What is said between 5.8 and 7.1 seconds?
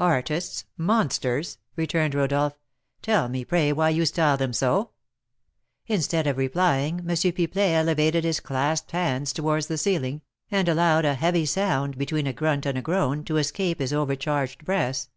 Instead of replying, M.